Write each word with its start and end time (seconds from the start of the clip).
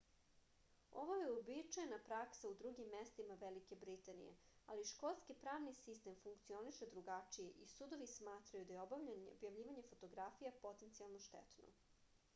ovo 0.99 1.15
je 1.17 1.25
uobičajena 1.31 1.97
praksa 2.05 2.49
u 2.53 2.53
drugim 2.61 2.87
mestima 2.93 3.33
velike 3.43 3.75
britanije 3.83 4.31
ali 4.75 4.87
škotski 4.93 5.35
pravni 5.43 5.73
sistem 5.81 6.15
funkcioniše 6.23 6.87
drugačije 6.95 7.51
i 7.65 7.67
sudovi 7.75 8.07
smatraju 8.15 8.65
da 8.71 8.73
je 8.73 8.79
objavljivanje 8.87 9.83
fotografija 9.91 10.55
potencijalno 10.65 11.21
štetno 11.27 11.73